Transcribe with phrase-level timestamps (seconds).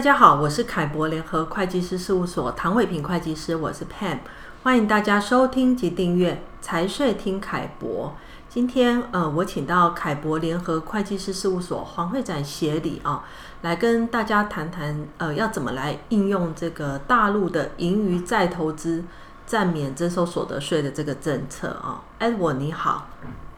[0.00, 4.20] 大家好，我是凯博联合会计师事务所唐伟平会计师，我是 Pam，
[4.62, 8.14] 欢迎大家收听及订阅财税听凯博。
[8.48, 13.22] 今天呃，我请到凯博联合会计师事务所黄会展协理啊，
[13.60, 19.04] 来跟大家谈谈呃，要怎么来应用这个大陆的盈余再投资
[19.44, 22.00] 暂免征收所得税的这个政策啊。
[22.18, 23.06] Edward 你好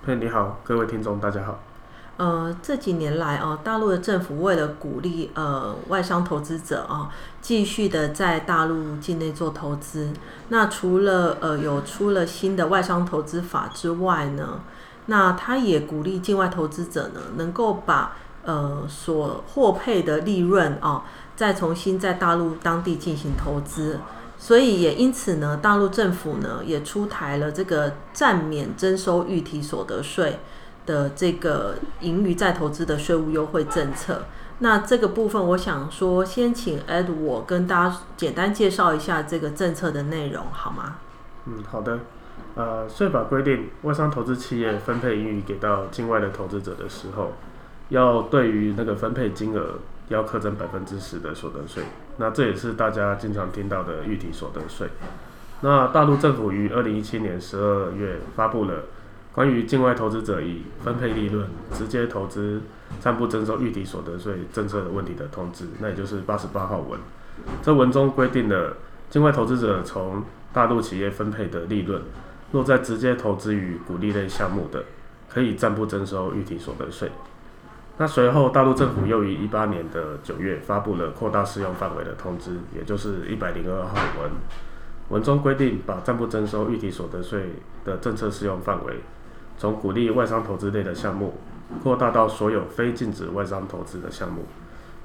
[0.05, 1.61] ，Pam 你好，各位听众大家好。
[2.19, 10.13] 呃，这几年来哦，大陆的政府为了鼓励呃外商投资者啊，继续的在大陆境内做投资，
[10.49, 14.61] 那除了呃有出了新的外商投资法之外呢，
[15.07, 23.99] 那他也鼓励境外投资者呢，能够把呃所获配的利润啊，再重新在大陆当地进行投资，
[24.39, 30.39] 所以也因此呢，大陆政府呢也出台了这个暂免征收预提所得税。
[30.85, 34.25] 的这个盈余再投资的税务优惠政策，
[34.59, 40.97] 那这个部分我想说，先请 Ed 我跟大家简单介绍一下这个政策的内容，好吗？
[41.47, 41.99] 嗯，好的。
[42.55, 47.33] 呃，税法规定，外商投资企业分配盈余给到境外的投资者的时候，
[47.89, 51.85] 要对于那个分配金额要课征百分之十的所得税。
[52.19, 54.89] 那这也是大家经常听到的预提所得税。
[55.61, 58.85] 那大陆政府于二零一七年十二月发布了。
[59.35, 62.61] 关于境外投资者以分配利润直接投资
[63.01, 67.01] 暂不征收预提所得税政策的问题的通知，那也就是八十八号文。
[67.63, 68.77] 这文中规定了
[69.09, 72.03] 境外投资者从大陆企业分配的利润，
[72.53, 74.85] 若在直接投资于股利类项目的，
[75.31, 77.11] 可以暂不征收预提所得税。
[77.97, 84.31] 那随后大陆政府又于一八年的九月发布了扩大适用范围的通知，也就是一百零二号文。
[85.09, 87.55] 文中规定，把暂不征收预提所得税
[87.85, 89.01] 的政策适用范围。
[89.59, 91.35] 从鼓励外商投资类的项目
[91.83, 94.45] 扩大到所有非禁止外商投资的项目，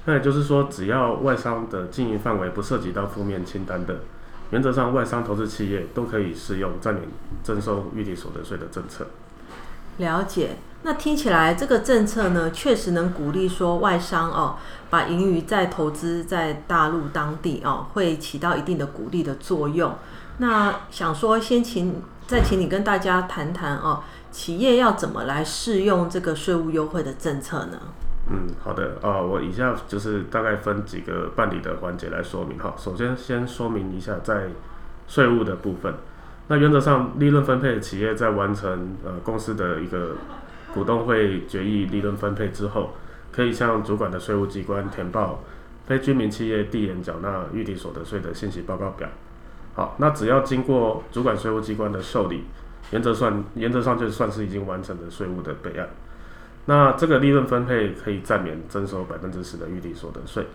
[0.06, 4.00] 那也就是说，只要外商的经营范围不涉及到负面清单的，
[4.52, 7.06] 原则上外商投资企业都可以适用暂免
[7.44, 9.08] 征收预提所得税的政策。
[9.98, 14.58] 了解，那听起来这个政策呢，确实能鼓励说外商哦，
[14.90, 19.96] 把盈余再投资在大陆当地哦，会起到一定的鼓励的作用。
[20.40, 24.04] 那想说，先请再请你跟大家谈谈哦。
[24.30, 27.80] 企业要怎么来适用这个税务优惠的政策呢？
[28.30, 32.76] 嗯，好的啊，我以下就是大概分几个办理的环节来说明哈。
[32.78, 34.50] 首先，先说明一下在
[35.08, 35.96] 税务的部分。
[36.50, 40.18] 那原则上，利润分配的企业在完成呃公司的一个
[40.74, 42.92] 股东会决议利润分配之后，
[43.32, 45.42] 可以向主管的税务机关填报
[45.88, 49.10] 非居民企业递延缴纳预提所得税的信息报告表。
[49.78, 52.46] 好，那只要经过主管税务机关的受理。
[52.90, 55.88] 原则算，原则上就算是已经完成的税务的备案。
[56.66, 60.48] 那这个利润分配可以暂免征收百分之十的预提所得税。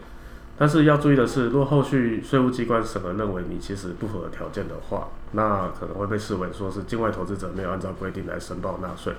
[0.59, 9.15] 但是要注意的是，若后续税务机关审核认为你其实不符合条件的话，那可能会被视为说是境外投资者没有按照规定来申报纳税。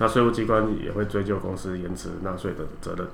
[0.00, 3.06] 那税务机关也会追究公司延迟纳税的责任。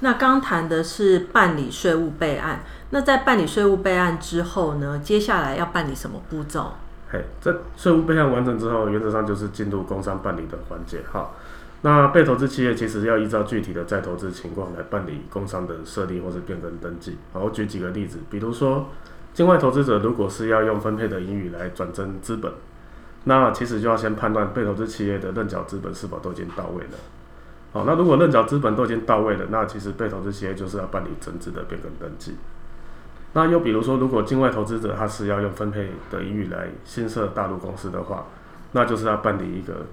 [0.00, 2.60] 那刚谈的是办理税务备案，
[2.90, 6.72] 那在办理税务备案之后呢，接下来要办理什么步骤？
[7.10, 11.00] 嘿，这税务备案完成之后，原则上就是进入工商办理的环节。
[11.10, 11.30] 哈，
[11.82, 17.16] 那被投资企业其实要依照具体的再投资情况来办理工商的设立或是变更登记。
[17.32, 18.86] 好，我举几个例子，比如说
[19.34, 22.52] 境外投资者如果是要用分配的盈余来转增资本，
[23.24, 26.90] 那其实就要先判断被投资企业的认缴资本是否都已经到位了。
[27.72, 32.36] 好，那如果认缴资本都已经到位了，那其实被投资企业就是要办理增资的变更登记。
[33.34, 38.26] 那又比如说，如果境外投资者他是要用分配的盈余来新设大陆公司的话，
[38.72, 39.84] 那就是要办理一个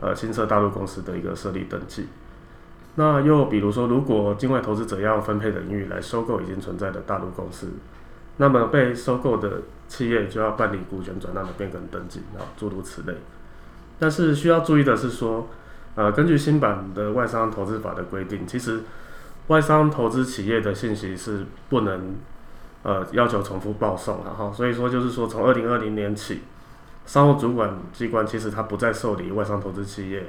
[0.00, 2.08] 呃新设大陆公司的一个设立登记。
[2.96, 7.68] 那又比如说，如果境外投资者要用分配的盈余来收购已经存在的大陆公司，
[8.38, 13.14] 那么被收购的企业就要办理股权转让的变更登记，啊，诸如此类。
[13.98, 15.48] 但是需要注意的是说，
[15.94, 18.80] 呃，根据新版的外商投资法的规定，其实
[19.48, 22.16] 外商投资企业的信息是不能。
[22.84, 26.40] 呃，要求重复报送了哈，所以说就是说，从二零二零年起，
[27.06, 30.26] 商务主管机关其实它不再受理外商投资企业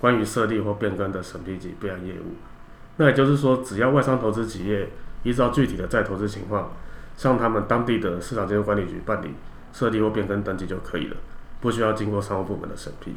[0.00, 2.34] 关于设立或变更的审批及备案业务。
[2.96, 4.90] 那也就是说，只要外商投资企业
[5.22, 6.72] 依照具体的再投资情况，
[7.16, 9.32] 向他们当地的市场监督管理局办理
[9.72, 11.16] 设立或变更登记就可以了，
[11.60, 13.14] 不需要经过商务部门的审批。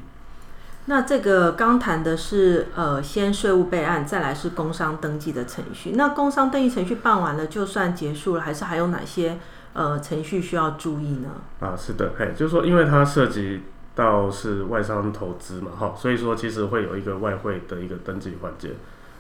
[0.90, 5.92] 那这个刚谈的是呃，先税务备案，再来是工商登记的程序。
[5.96, 9.38] 那工商登记程序办完了，就算结束了，还是还有哪些
[9.74, 11.30] 呃程序需要注意呢？
[11.60, 13.64] 啊，是的，嘿，就是说，因为它涉及
[13.96, 18.72] 到是外商投资嘛，哈，所以说其实会有一个外汇的一个登记环节。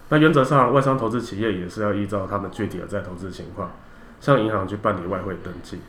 [0.07, 3.71] 那原则上，外商投资企业也是要依照他们具体的再投资情况，
[4.21, 5.81] 向银行去办理外汇登记，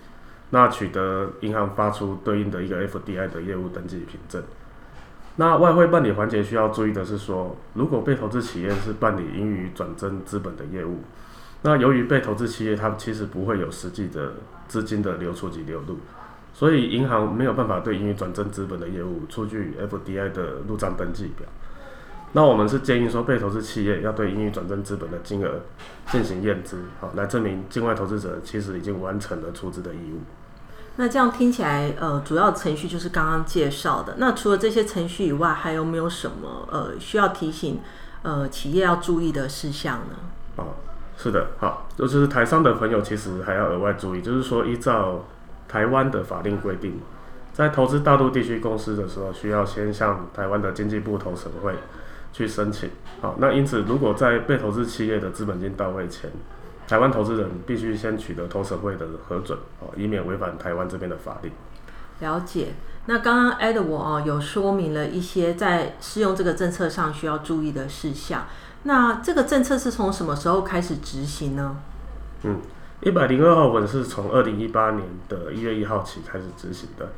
[0.50, 4.42] 那取得银行发出对应的一个 FDI 的业务登记凭证。
[5.40, 10.98] 那外汇办理环节需要注意的是说，如果被投资企业是办理盈余转增资本的业务，
[11.62, 14.32] 那由于被投资企业它其实不会有实际的
[14.66, 15.98] 资金的流出及流入，
[16.52, 21.46] 所以银行没有办法对盈余转增资本的业务出具 FDI 的入账登记表。
[22.32, 25.60] 那我们是建议说，被投资企业要对盈余转增资本的金额
[26.08, 30.18] 进行验资，好，来证明境外投资者其实已经完成了出资的义务。
[31.00, 34.16] 那这样听起来，呃，主要程序就是刚刚介绍的。
[34.18, 37.80] 那除了这些程序以外，还有没有什么呃需要提醒
[38.22, 40.16] 呃企业要注意的事项呢？
[40.56, 40.74] 哦，
[41.16, 45.24] 是的，好，就是台商的朋友其实还要额外注意，就是说依照
[45.68, 47.00] 台湾的法令规定，
[47.52, 51.74] 在投资大陆地区公司的时候，需要先向台湾的经济部投审会。
[52.30, 52.90] 去申请，
[53.22, 56.30] 好，那因此，如果在被投资企业的资本金到位前，
[56.88, 61.52] 台湾投资人必须先取得投审会的核准，哦，以免违反台湾这边的法令。
[62.20, 62.68] 了解。
[63.04, 68.46] 那刚刚 Edward 哦有说明了一些在适用这个政策上需要注意的事项。
[68.84, 71.76] 那这个政策是从什么时候开始执行呢？
[72.44, 72.60] 嗯，
[73.02, 77.12] 一百零二号文是从二零一八年的一月一号起开始执行的。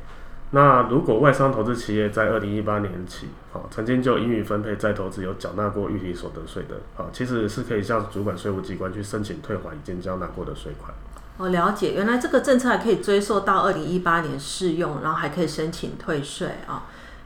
[0.53, 10.93] 那如果外商投资企业在二零一八年起，啊，曾经就盈余分配再投资有缴纳过预提所得税的，啊，其实是可以向主管税务机关去申请退还已经缴纳过的税款。
[11.37, 16.83] 我了解，原来这个政策还可以追溯到二零一八年适用，然后还可以申请退税啊。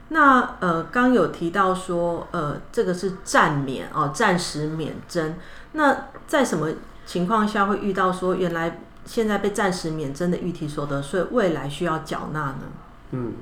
[0.09, 5.33] 那呃，刚有提到说，呃，这个是暂免哦，暂时免征。
[5.71, 6.69] 那在什么
[7.07, 12.61] 情况下会遇到说，原来现在被暂时免征的预提所得税，未来需要缴纳呢？
[13.11, 13.33] 嗯，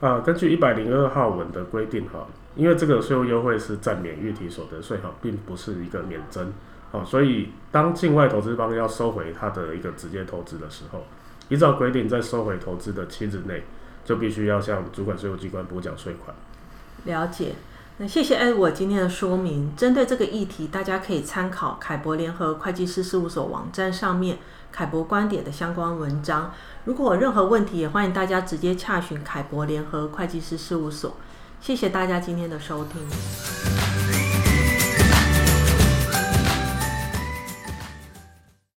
[0.00, 6.52] 啊，根据一百零二号文的规定哈，因为这个税务优惠是暂免预提所得税哈，并不是一个免征，
[6.92, 11.04] 啊，所以当境外投资方要收回他的一个直接投资的时候，
[11.48, 13.64] 依照规定在收回投资的七日内，
[14.04, 16.34] 就必须要向主管税务机关补缴税款。
[17.04, 17.54] 了解，
[17.98, 19.76] 那谢谢艾我今天的说明。
[19.76, 24.38] 针对这个议题，大家可以参考凯博联合会计师事务所网站上面
[24.72, 26.52] 凯博观点的相关文章。
[26.84, 31.14] 如果有任何问题，也欢迎大家直接洽询凯博联合会计师事务所。
[31.60, 33.81] 谢谢大家今天的收听。